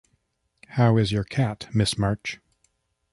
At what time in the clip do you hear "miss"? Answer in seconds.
1.75-1.95